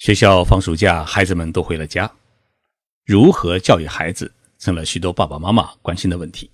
[0.00, 2.10] 学校放暑假，孩子们都回了家，
[3.04, 6.50] 如何教育孩子成了许多爸爸妈妈关心的问题。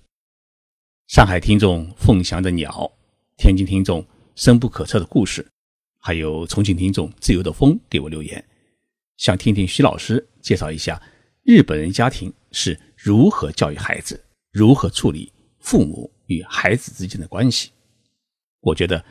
[1.07, 2.91] 上海听众凤翔的鸟，
[3.37, 4.05] 天津听众
[4.35, 5.47] 深不可测的故事，
[5.97, 8.43] 还有重庆听众自由的风给我留言，
[9.15, 11.01] 想听听徐老师介绍一下
[11.43, 14.21] 日本人家庭是如何教育孩子，
[14.51, 17.71] 如何处理父母与孩子之间的关系。
[18.59, 19.01] 我觉得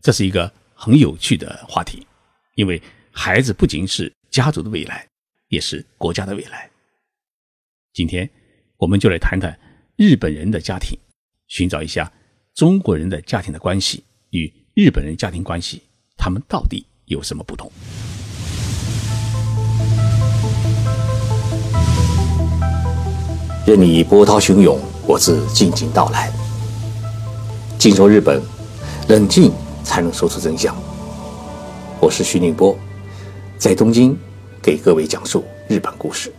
[0.00, 2.06] 这是一个很有趣的话题，
[2.54, 2.80] 因为。
[3.12, 5.06] 孩子不仅是家族的未来，
[5.48, 6.70] 也是国家的未来。
[7.92, 8.28] 今天，
[8.76, 9.58] 我们就来谈谈
[9.96, 10.98] 日本人的家庭，
[11.48, 12.10] 寻找一下
[12.54, 15.82] 中国人的家庭的关系与日本人家庭关系，
[16.16, 17.70] 他们到底有什么不同？
[23.66, 26.32] 任你波涛汹涌，我自静静到来。
[27.78, 28.40] 静说日本，
[29.08, 29.52] 冷静
[29.82, 30.74] 才能说出真相。
[32.00, 32.78] 我是徐宁波。
[33.60, 34.16] 在东京，
[34.62, 36.32] 给各位讲述日本故事。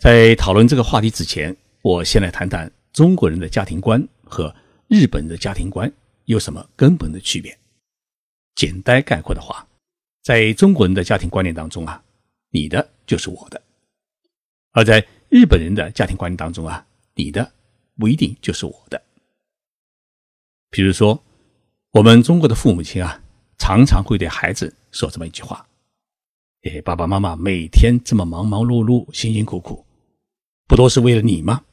[0.00, 4.52] 在讨论这个话题之前，我先来谈谈中国人的家庭观和
[4.88, 5.90] 日本人的家庭观
[6.24, 7.56] 有什么根本的区别。
[8.56, 9.64] 简单概括的话，
[10.24, 12.02] 在中国人的家庭观念当中啊，
[12.50, 13.60] 你的就是我的；
[14.72, 17.48] 而在日本人的家庭观念当中啊，你的
[17.96, 19.00] 不一定就是我的。
[20.68, 21.22] 比如说，
[21.92, 23.22] 我们中国的父母亲啊，
[23.56, 25.64] 常常会对孩子说这么一句话。
[26.62, 29.86] 哎，爸爸妈妈每天这么忙忙碌碌、辛辛苦苦，
[30.66, 31.64] 不都是为了你吗？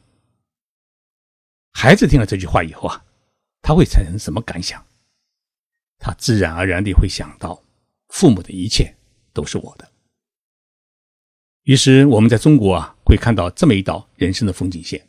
[1.72, 3.04] 孩子听了这句话以后啊，
[3.64, 4.86] 他会产生什么感想？
[5.98, 7.64] 他自然而然地会想到，
[8.10, 8.96] 父母的一切
[9.34, 9.90] 都是我的。
[11.64, 15.08] 于是我们在中国啊，会看到这么一道人生的风景线：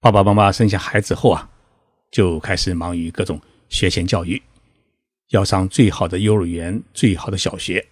[0.00, 1.48] 爸爸妈妈生下孩子后啊，
[2.10, 4.42] 就开始忙于各种学前教育，
[5.28, 7.86] 要上最好的幼儿园、最好的小学。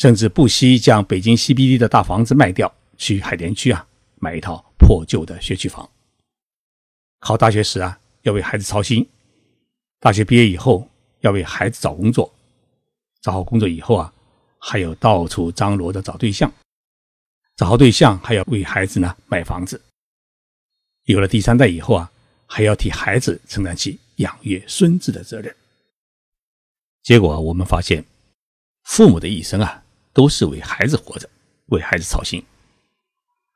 [0.00, 5.86] 甚至不惜将北京 CBD 的大房子卖掉，去海淀区啊买一套破旧的学区房。
[7.18, 9.06] 考大学时啊要为孩子操心，
[9.98, 10.88] 大学毕业以后
[11.20, 12.32] 要为孩子找工作，
[13.20, 14.10] 找好工作以后啊
[14.56, 16.50] 还有到处张罗着找对象，
[17.56, 19.78] 找好对象还要为孩子呢买房子。
[21.04, 22.10] 有了第三代以后啊
[22.46, 25.54] 还要替孩子承担起养育孙子的责任。
[27.02, 28.02] 结果我们发现。
[28.84, 31.28] 父母的一生啊，都是为孩子活着，
[31.66, 32.44] 为孩子操心，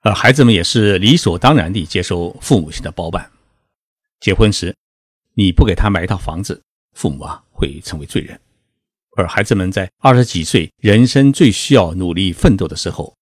[0.00, 3.30] 而孩子们也是理所当然地接受父母亲的包办。
[4.20, 4.74] 结婚时，
[5.34, 8.36] 你不给他买一套房子，父母啊会成为罪人；
[9.16, 13.14] 而孩子们在二十几岁，人生最需要努力奋斗的时候，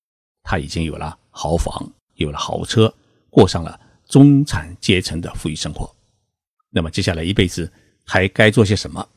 [0.43, 2.94] 他已经有了豪房，有了豪车，
[3.31, 5.94] 过上了中产阶层的富裕生活。
[6.70, 7.70] 那么接下来一辈子
[8.04, 9.09] 还该做些什么？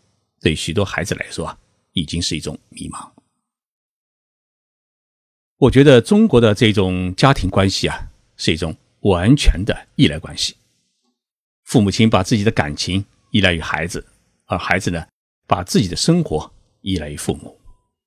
[0.42, 1.58] 对许多孩子来说啊。
[1.96, 3.10] 已经是一种迷茫。
[5.58, 10.54] 我觉得中国的这种家庭关系啊，是一种完全的依赖关系。
[11.64, 14.06] 父母亲把自己的感情依赖于孩子，
[14.48, 15.08] 而孩子呢，
[15.48, 16.52] 把自己的生活
[16.82, 17.58] 依赖于父母。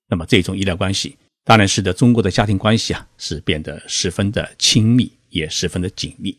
[0.08, 6.36] 那么这种依赖关系，当然使得中国的家庭关系啊，是变得十分的亲密，也十分的紧密。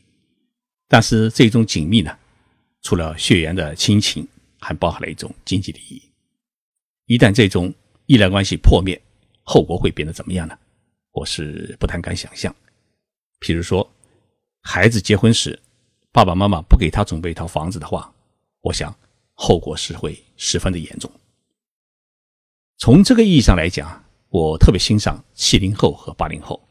[0.87, 2.15] 但是这种紧密呢，
[2.83, 4.27] 除了血缘的亲情，
[4.59, 6.01] 还包含了一种经济利益。
[7.07, 7.73] 一旦这种
[8.05, 8.99] 依赖关系破灭，
[9.41, 10.55] 后果会变得怎么样呢？
[11.19, 12.53] 我是不太敢想象。
[13.41, 13.89] 譬如说，
[14.61, 15.59] 孩子结婚时，
[16.13, 18.09] 爸爸妈妈不给他准备一套房子的话，
[18.61, 18.95] 我想
[19.33, 21.11] 后果是会十分的严重。
[22.77, 26.61] 从这个意义上来讲，我特别欣赏七零后和八零后，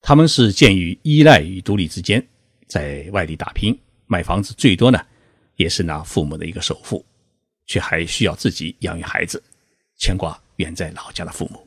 [0.00, 2.26] 他们是介于依赖与独立之间，
[2.66, 4.98] 在外地打拼，买房子最多呢，
[5.56, 7.04] 也是拿父母的一个首付。
[7.66, 9.42] 却还需要自己养育孩子，
[9.98, 11.66] 牵挂远在老家的父母。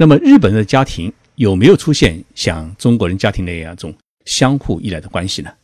[0.00, 3.94] 那么，日本人的家庭有没有出现像中国人家庭那样一种
[4.24, 5.54] 相互依赖的关系呢？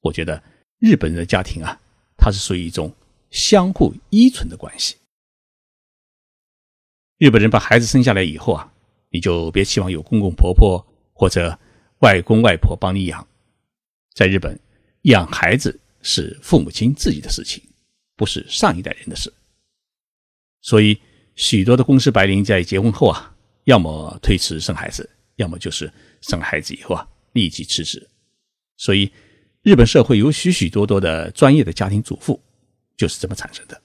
[0.00, 0.42] 我觉得
[0.78, 1.78] 日本人的家庭啊，
[2.16, 2.90] 它是属于一种
[3.30, 4.96] 相互依存的关系。
[7.18, 8.72] 日本人把孩子生下来以后啊，
[9.10, 11.58] 你就别期望有公公婆婆或者
[11.98, 13.28] 外公外婆帮你养。
[14.14, 14.58] 在日本，
[15.02, 15.78] 养孩子。
[16.04, 17.62] 是父母亲自己的事情，
[18.16, 19.32] 不是上一代人的事。
[20.60, 21.00] 所以，
[21.36, 23.31] 许多的公司白领在结婚后啊，
[23.64, 28.08] 要么推迟生孩子，要么就是生了孩子以后啊立即辞职。
[28.76, 29.10] 所以，
[29.62, 32.40] 日本社会有许许多多的专业的家庭主妇，
[32.96, 33.80] 就是这么产生的。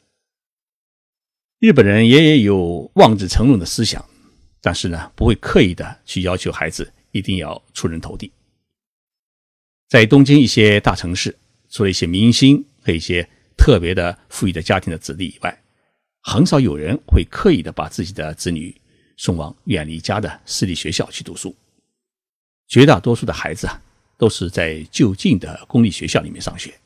[1.60, 4.04] 日本人也有望子成龙的思想，
[4.62, 8.32] 但是呢，不会刻意的去要求孩子一定要出人头地。
[9.88, 11.38] 在东京一些大城市。
[11.70, 15.64] 除了一些明星和一些特别的富裕的家庭的子弟以外，
[16.22, 18.74] 很少有人会刻意的把自己的子女
[19.18, 21.54] 送往远离家的私立学校去读书。
[22.68, 23.82] 绝大多数的孩子啊，
[24.18, 26.80] 都是在就近的公立学校里面上学。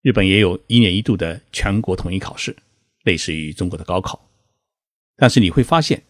[0.00, 2.56] 日本也有一年一度的全国统一考试，
[3.04, 4.28] 类似于中国的高考。
[5.16, 6.02] 但是你会发现，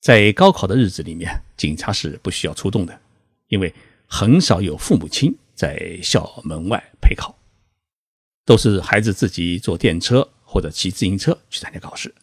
[0.00, 2.98] 在高考的日子里面，警察是不需要出动的，
[3.48, 3.74] 因为
[4.06, 7.36] 很少有父母亲在校门外陪考，
[8.46, 12.14] 都是孩子自己坐电车或者骑自行车去参加考试。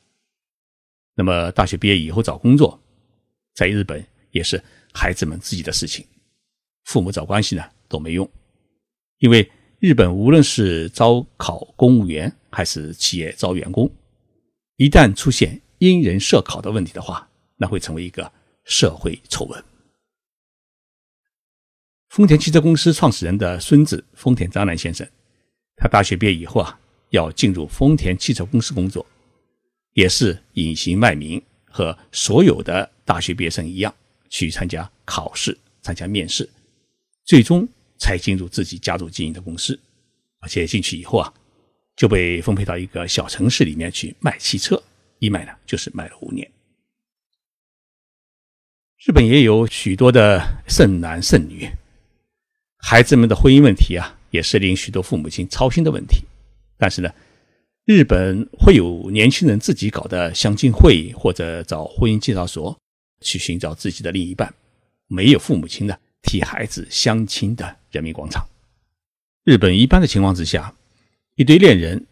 [1.16, 2.80] 那么大学毕业以后找工作，
[3.54, 4.62] 在日本也是
[4.94, 6.06] 孩子们自己的事情，
[6.84, 8.30] 父母找关系呢都没用，
[9.20, 13.90] 因为日本无论是招考公务员还是企业招员工，
[14.76, 18.32] 一旦出现因人设考的问题的话，那会成为一个
[18.66, 19.64] 社会丑闻。
[22.10, 25.08] 丰田汽车公司创始人的孙子丰田章男先生，
[25.76, 26.80] 他大学毕业以后啊，
[27.10, 29.06] 要进入丰田汽车公司工作，
[29.96, 33.96] 也是隐姓卖名，和所有的大学毕业生一样，
[34.30, 36.48] 去参加考试、参加面试，
[37.24, 39.80] 最终才进入自己家族经营的公司。
[40.40, 41.34] 而且进去以后啊，
[41.96, 44.84] 就被分配到一个小城市里面去卖汽车，
[45.20, 46.52] 一卖呢就是卖了五年。
[49.06, 51.70] 日本也有许多的剩男剩女。
[52.78, 56.26] 孩子们的婚姻问题啊，也是令许多父母亲操心的问题。
[56.78, 57.10] 但是呢，
[57.86, 62.76] 日本会有年轻人自己搞的相亲会，或者找婚姻介绍所
[63.22, 64.52] 去寻找自己的另一半，
[65.08, 68.44] 没有父母亲呢替孩子相亲的人民广场。
[69.44, 70.76] 日本一般的情况之下，
[71.36, 72.08] 一对恋人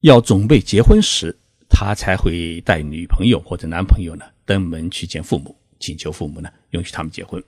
[0.00, 1.36] 要准备结婚时，
[1.68, 7.42] 他才会带女朋友或者男朋友呢登门去见父母，请求父母呢允许他们结婚。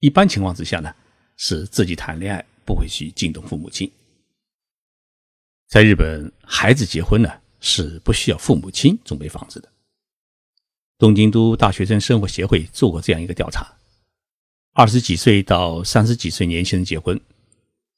[0.00, 0.94] 一般情况之下呢。
[1.38, 3.92] 是自己谈恋爱，不会去惊动父母亲。
[5.68, 7.28] 在日本，孩子结婚呢
[7.60, 9.68] 是不需要父母亲准备房子的。
[10.98, 13.66] 东京都大学生生活协会做过这样一个调查：
[14.72, 17.20] 二十几岁到三十几岁年轻人结婚，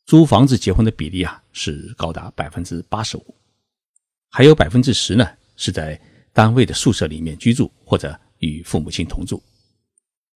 [0.06, 3.34] 租房子结婚的比例啊是高达百分之八十五，
[4.30, 6.00] 还有百分之十呢是在
[6.32, 9.42] 单位的宿舍里面居住或者与父母亲同住，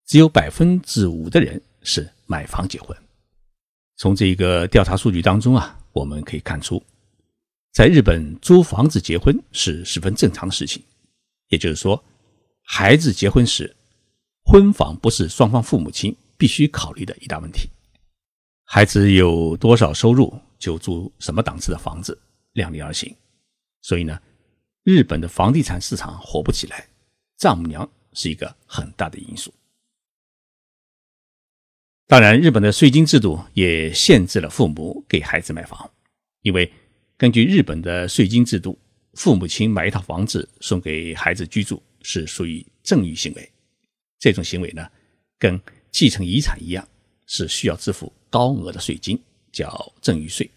[0.06, 2.10] 只有百分之五的人是。
[2.28, 2.98] 买房结婚，
[3.98, 6.82] 从这个调查数据当中啊，我们可以看出，
[7.72, 10.84] 在日本租房子结婚是十分正常的事情。
[11.48, 12.02] 也就是说，
[12.64, 13.76] 孩子结婚时，
[14.44, 17.70] 婚房不是双方父母亲必须考虑的一大问题。
[18.64, 22.18] 孩子有多少收入，就租什么档次的房子，
[22.54, 23.14] 量力而行。
[23.82, 24.20] 所以呢，
[24.84, 26.88] 日本的房地产市场火不起来，
[27.38, 29.54] 丈母娘是一个很大的因素。
[32.08, 35.90] 当然，日本的税金制度也限制了父母给孩子买房，
[36.42, 36.72] 因为
[37.22, 38.76] 根据日本的税金制度，
[39.14, 43.52] 父母亲买一套房子送给孩子居住是属于赠与行为。
[44.18, 44.90] 这种行为呢，
[45.38, 46.88] 跟继承遗产一样，
[47.28, 49.22] 是需要支付高额的税金，
[49.52, 50.50] 叫赠与税。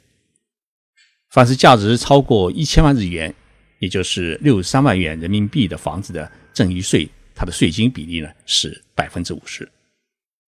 [1.32, 3.34] 凡是价值超过一千万日元，
[3.78, 9.70] 也就是六十三万元人民币的房子的赠与税，它的税金比例呢是百分之五十。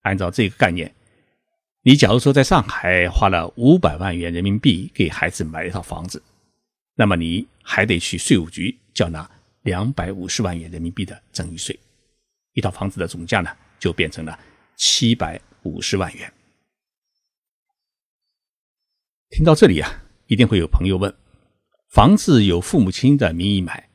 [0.01, 0.91] 按照这个概念，
[1.87, 6.21] 你假如说在上海花了五百万元人民币给孩子买一套房子，
[6.97, 9.31] 那么你还得去税务局缴纳
[9.63, 11.79] 两百五十万元人民币的赠与税，
[12.55, 14.37] 一套房子的总价呢就变成了
[14.75, 16.33] 七百五十万元。
[19.31, 19.89] 听到这里啊，
[20.27, 21.15] 一定会有朋友问：
[21.91, 23.89] 房子有父母亲的名义买，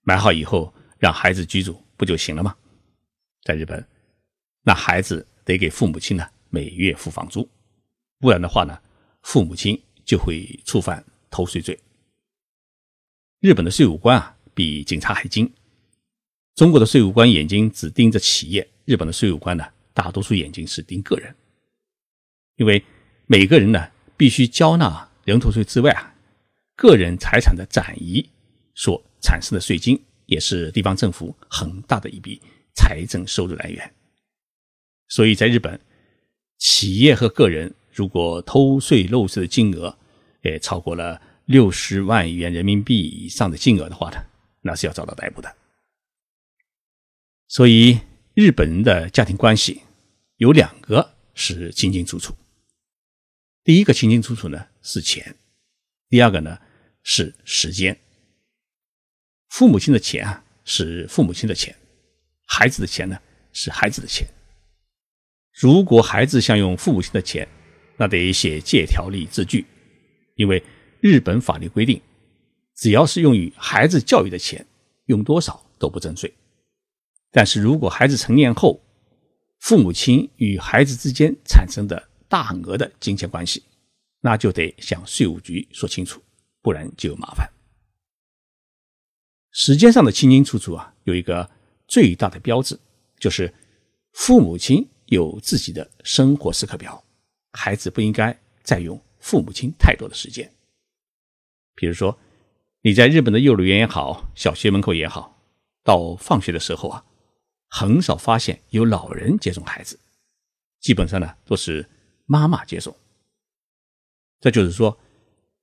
[0.00, 2.56] 买好以后让孩子居住不就行了吗？
[3.42, 3.86] 在日本，
[4.62, 5.26] 那孩子。
[5.46, 7.48] 得给父母亲呢每月付房租，
[8.20, 8.80] 不然的话呢，
[9.22, 11.76] 父母亲就会触犯偷税罪。
[13.40, 15.52] 日本的税务官啊比警察还精，
[16.54, 21.34] 中国的税务官眼睛只盯着企业，日本的税务官呢大多数眼睛是盯个人，
[22.54, 22.80] 因为
[23.26, 26.14] 每个人呢必须交纳人头税之外啊，
[26.76, 28.24] 个人财产的转移
[28.76, 32.40] 所产生的税金，也是地方政府很大的一笔
[32.76, 33.92] 财政收入来源。
[35.08, 35.78] 所以在日本，
[36.64, 39.98] 企业和个人如果偷税漏税的金额，
[40.44, 44.24] 诶超过了六十万元人民币以上的金额的话呢，
[44.62, 45.56] 那是要遭到逮捕的。
[47.48, 48.00] 所以
[48.32, 49.82] 日本人的家庭关系
[50.38, 52.34] 有两个是清清楚楚。
[53.62, 55.36] 第一个清清楚楚呢是钱，
[56.08, 56.58] 第二个呢
[57.02, 57.94] 是时间。
[59.50, 61.76] 父母亲的钱啊是父母亲的钱，
[62.46, 63.20] 孩子的钱呢
[63.52, 64.26] 是孩子的钱。
[65.54, 67.48] 如果孩子想用父母亲的钱，
[67.96, 69.64] 那得写借条例字据，
[70.34, 70.60] 因为
[71.00, 72.00] 日本法律规定，
[72.74, 74.66] 只要是用于孩子教育的钱，
[75.06, 76.32] 用多少都不征税。
[77.30, 78.80] 但是如果孩子成年后，
[79.60, 83.62] 父母亲与孩子之间产生的大额的金钱关系，
[84.20, 86.20] 那就得向税务局说清楚，
[86.62, 87.48] 不然就有麻烦。
[89.52, 91.48] 时间上的清清楚楚啊，有一个
[91.86, 92.76] 最大的标志，
[93.20, 93.54] 就是
[94.12, 97.02] 父母亲有自己的生活时刻表，
[97.52, 100.50] 孩子不应该占用父母亲太多的时间。
[101.74, 102.18] 比如说，
[102.82, 105.40] 你在日本的幼儿园也好，小学门口也好，
[105.82, 107.04] 到放学的时候啊。
[107.76, 109.98] 很少发现有老人接送孩子，
[110.78, 111.84] 基本上呢都是
[112.24, 112.94] 妈妈接送。
[114.38, 114.96] 这就是说，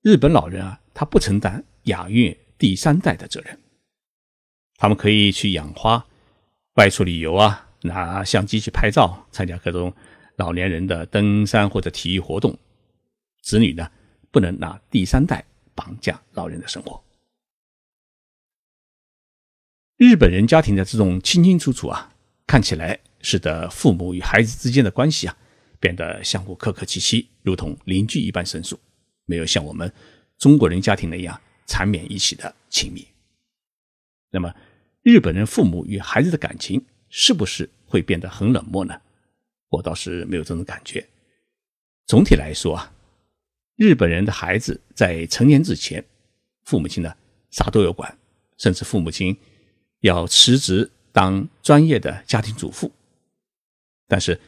[0.02, 3.58] 日本老人啊，他不承担养育第三代的责任。
[4.76, 6.06] 他们可以去养花、
[6.74, 9.92] 外出旅游啊，拿相机去拍照，参加各种
[10.36, 12.56] 老年人的登山或者体育活动。
[13.42, 13.90] 子女呢，
[14.30, 17.02] 不能拿第三代绑架老人的生活。
[19.96, 22.12] 日本人家庭的这种清清楚楚啊，
[22.46, 25.36] 看起来使得父母与孩子之间的关系啊，
[25.78, 28.78] 变得相互客客气气，如同邻居一般生疏，
[29.26, 29.92] 没有像我们
[30.38, 33.06] 中国人家庭那样缠绵一起的亲密。
[34.30, 34.52] 那么，
[35.02, 36.84] 日本人父母与孩子的感情
[37.14, 38.98] 是不是会变得很冷漠呢？
[39.68, 41.06] 我倒是没有这种感觉。
[42.06, 42.92] 总体来说啊，
[43.76, 46.02] 日本人的孩子在成年之前，
[46.64, 47.14] 父母亲呢
[47.50, 48.18] 啥都有管，
[48.56, 49.36] 甚至父母亲。
[50.00, 52.90] 要辞职当专业的家庭主妇，
[54.08, 54.40] 但是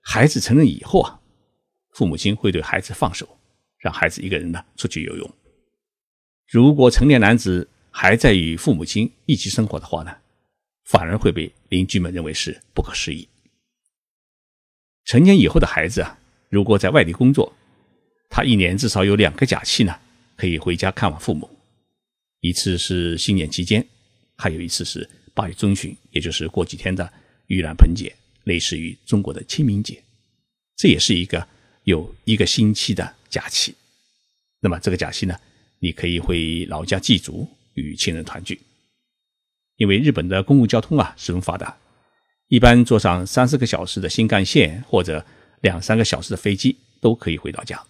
[0.00, 1.20] 孩子成人以后啊，
[1.94, 3.28] 父母亲会对孩子放手，
[3.78, 5.34] 让孩子一个人呢出去游泳。
[6.46, 10.16] 如果成年男子还在与父母亲一起生活的话呢，
[10.90, 13.28] 反而会被邻居们认为是不可思议。
[15.04, 16.18] 成年以后的孩子啊，
[16.48, 17.54] 如果在外地工作，
[18.28, 19.96] 他一年至少有两个假期呢，
[20.36, 21.48] 可以回家看望父母，
[22.40, 23.86] 一次是新年期间。
[24.36, 27.08] 还有一次是八月中旬，也就是过几天的
[27.46, 28.12] 盂兰盆节，
[28.44, 30.02] 类似于中国的清明节，
[30.76, 31.46] 这也是一个
[31.84, 33.72] 有一个星期的假期。
[34.58, 35.38] 那么这个假期呢，
[35.78, 38.60] 你可以回老家祭祖，与亲人团聚。
[39.80, 41.74] 因为日本的公共交通啊十分发达，
[42.48, 45.24] 一般坐上三四个小时的新干线或者
[45.62, 47.82] 两三个小时的飞机都可以回到家。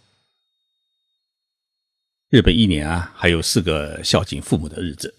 [2.29, 5.13] 日本一年啊还有四个孝敬父母的日子。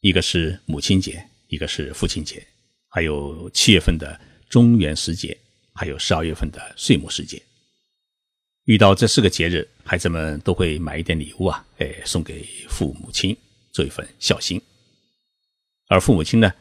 [0.00, 2.46] 一个是母亲节，一个是父亲节，
[2.90, 4.20] 还有七月份的
[4.50, 5.34] 中元时节，
[5.72, 7.42] 还有十二月份的岁末时节。
[8.64, 13.34] 遇到这四个节日，孩子们都会买一点礼物啊，哎，送给父母亲
[13.72, 14.60] 做一份孝心。
[15.94, 16.52] 而父母亲呢，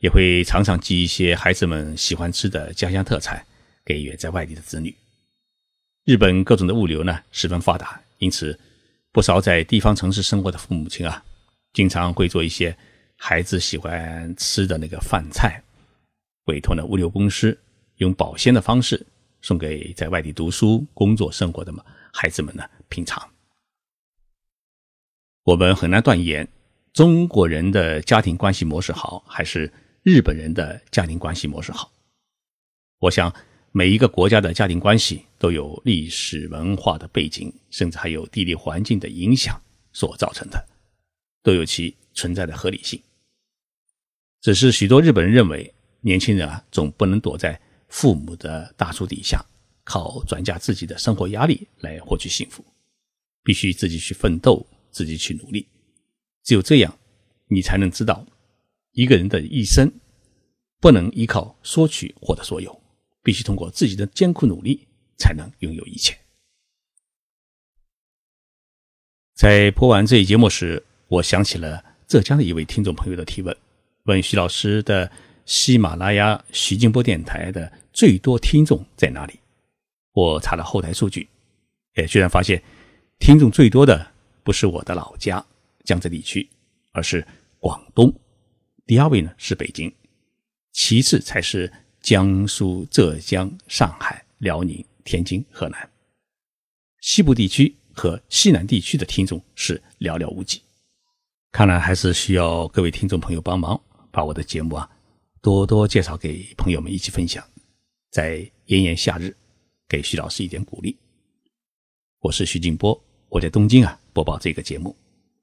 [0.00, 3.42] 也会常常寄一些孩子们喜欢吃的家乡特产
[3.86, 4.94] 给远在外地的子女。
[6.04, 8.58] 日本各种的物流呢十分发达，因此
[9.10, 11.24] 不少在地方城市生活的父母亲啊，
[11.72, 12.76] 经常会做一些。
[13.24, 15.62] 孩子喜欢吃的那个饭菜，
[16.46, 17.56] 委托呢物流公司
[17.98, 19.06] 用保鲜的方式
[19.42, 23.30] 送给在外地读书、工作、生活的嘛孩子们呢品尝。
[25.44, 26.48] 我们很难断言
[26.92, 29.72] 中国人的家庭关系模式好，还是
[30.02, 31.90] 日本人的家庭关系模式好。
[32.98, 33.34] 我想
[33.70, 39.58] 每一个国家的家庭关系都有历史文化的背景，甚至还有地理环境的影响
[39.94, 40.62] 所造成的，
[41.42, 43.00] 都有其存在的合理性。
[44.42, 45.72] 只是许多日本人认为，
[46.02, 47.58] 年轻人啊，总不能躲在
[47.88, 49.42] 父母的大树底下，
[49.82, 52.62] 靠转嫁自己的生活压力来获取幸福，
[53.42, 55.66] 必须自己去奋斗，自己去努力。
[56.42, 56.98] 只有这样，
[57.48, 58.26] 你才能知道，
[58.92, 59.92] 一个人的一生
[60.80, 62.82] 不能依靠索取获得所有，
[63.22, 66.18] 必须通过自己的艰苦努力才能拥有一切。
[69.34, 73.56] 在播完这一节目时，我想起了浙江的一位听众朋友的提问。
[74.04, 75.10] 问徐老师的
[75.46, 79.38] 喜马拉雅徐静波电台的最多听众在哪里？
[80.12, 81.28] 我查了后台数据，
[81.94, 82.62] 哎居然发现
[83.18, 85.44] 听众最多的不是我的老家
[85.84, 86.48] 江浙地区，
[86.92, 87.26] 而是
[87.58, 88.12] 广东。
[88.86, 89.92] 第二位呢是北京，
[90.72, 95.90] 其次才是江苏、浙江、上海、辽宁、天津、河南。
[97.00, 100.62] 西部地区和西南地区的听众是寥寥无几。
[101.50, 103.80] 看来还是需要各位听众朋友帮忙。
[104.14, 104.90] 把我的节目啊，
[105.40, 107.42] 多多介绍给朋友们一起分享，
[108.10, 109.34] 在炎炎夏日，
[109.88, 110.94] 给徐老师一点鼓励。
[112.18, 114.94] 我是徐静波，我在东京啊播报这个节目，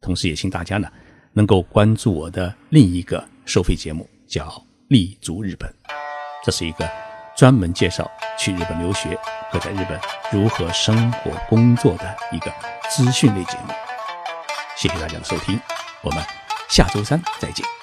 [0.01, 0.89] 同时也请大家呢
[1.33, 4.45] 能够关注我的另一个收费节目，叫
[4.87, 5.69] 《立足日本》，
[6.43, 6.89] 这是一个
[7.35, 9.17] 专门介绍去日本留学
[9.51, 9.99] 和在日本
[10.31, 12.51] 如何生活工作的一个
[12.89, 13.73] 资讯类节目。
[14.75, 15.59] 谢谢大家的收听。
[16.01, 16.23] 我们
[16.69, 17.78] 下周三再见。